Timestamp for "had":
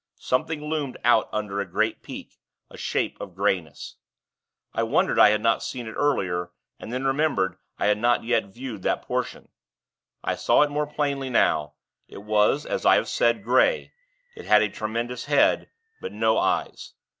5.29-5.41, 7.85-7.99, 14.45-14.63